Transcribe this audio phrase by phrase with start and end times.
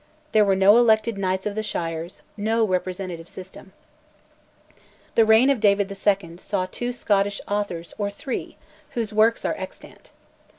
[0.31, 3.71] There were no elected Knights of the Shires, no representative system.
[5.13, 6.37] The reign of David II.
[6.37, 8.57] saw two Scottish authors or three,
[8.93, 10.09] whose works are extant.